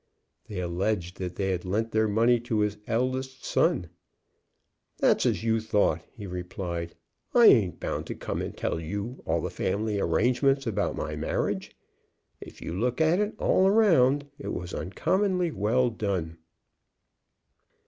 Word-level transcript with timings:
They 0.47 0.59
alleged 0.59 1.17
that 1.17 1.35
they 1.35 1.51
had 1.51 1.63
lent 1.63 1.91
their 1.91 2.07
money 2.07 2.39
to 2.39 2.61
his 2.61 2.79
eldest 2.87 3.45
son. 3.45 3.87
'That's 4.97 5.27
as 5.27 5.43
you 5.43 5.59
thought,' 5.61 6.07
he 6.17 6.25
replied. 6.25 6.95
'I 7.35 7.45
ain't 7.45 7.79
bound 7.79 8.07
to 8.07 8.15
come 8.15 8.41
and 8.41 8.57
tell 8.57 8.79
you 8.79 9.21
all 9.27 9.41
the 9.41 9.51
family 9.51 9.99
arrangements 9.99 10.65
about 10.65 10.95
my 10.95 11.15
marriage.' 11.15 11.75
If 12.39 12.63
you 12.63 12.73
look 12.73 12.99
at 12.99 13.19
it 13.19 13.35
all 13.37 13.69
round 13.69 14.25
it 14.39 14.51
was 14.55 14.73
uncommonly 14.73 15.51
well 15.51 15.91
done." 15.91 16.39